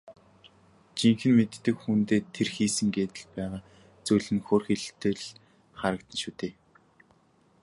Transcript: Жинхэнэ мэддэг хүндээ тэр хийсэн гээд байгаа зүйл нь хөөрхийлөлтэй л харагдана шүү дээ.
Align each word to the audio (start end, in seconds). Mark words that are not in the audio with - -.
Жинхэнэ 0.99 1.35
мэддэг 1.37 1.75
хүндээ 1.81 2.21
тэр 2.35 2.47
хийсэн 2.55 2.87
гээд 2.95 3.11
байгаа 3.33 3.61
зүйл 4.05 4.27
нь 4.35 4.45
хөөрхийлөлтэй 4.45 5.13
л 5.21 5.25
харагдана 5.79 6.19
шүү 6.21 6.33
дээ. 6.39 6.53